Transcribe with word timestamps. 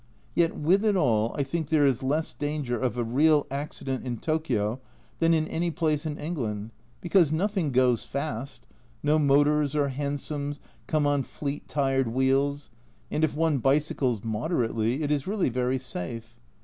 Yet 0.33 0.55
with 0.55 0.83
it 0.83 0.95
all 0.95 1.35
I 1.37 1.43
think 1.43 1.69
there 1.69 1.85
is 1.85 2.01
less 2.01 2.33
danger 2.33 2.75
of 2.75 2.97
a 2.97 3.03
real 3.03 3.45
accident 3.51 4.03
in 4.03 4.17
Tokio 4.17 4.79
than 5.19 5.31
in 5.31 5.47
any 5.47 5.69
place 5.69 6.07
in 6.07 6.13
A 6.13 6.15
Journal 6.15 6.31
from 6.31 6.35
Japan 6.35 6.61
165 7.03 7.13
England, 7.13 7.13
because 7.13 7.31
nothing 7.31 7.71
goes 7.71 8.05
fast, 8.05 8.67
no 9.03 9.19
motors 9.19 9.75
or 9.75 9.89
hansoms 9.89 10.59
come 10.87 11.05
on 11.05 11.21
fleet 11.21 11.67
tyred 11.67 12.07
wheels, 12.07 12.71
and 13.11 13.23
if 13.23 13.35
one 13.35 13.59
bicycles 13.59 14.23
moderately 14.23 15.03
it 15.03 15.11
is 15.11 15.27
really 15.27 15.49
very 15.49 15.77
safe. 15.77 16.39